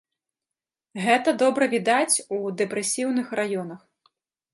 Гэта 1.07 1.33
добра 1.43 1.67
відаць 1.73 2.15
у 2.39 2.39
дэпрэсіўных 2.61 3.27
раёнах. 3.41 3.81